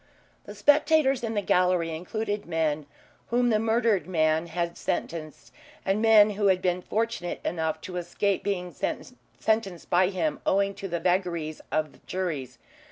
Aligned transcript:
The 0.45 0.55
spectators 0.55 1.23
in 1.23 1.35
the 1.35 1.43
gallery 1.43 1.95
included 1.95 2.47
men 2.47 2.87
whom 3.27 3.51
the 3.51 3.59
murdered 3.59 4.07
man 4.07 4.47
had 4.47 4.75
sentenced 4.75 5.53
and 5.85 6.01
men 6.01 6.31
who 6.31 6.47
had 6.47 6.59
been 6.59 6.81
fortunate 6.81 7.39
enough 7.45 7.79
to 7.81 7.97
escape 7.97 8.43
being 8.43 8.73
sentenced 8.73 9.89
by 9.91 10.09
him 10.09 10.41
owing 10.43 10.73
to 10.73 10.87
the 10.87 10.99
vagaries 10.99 11.61
of 11.71 12.03
juries. 12.07 12.57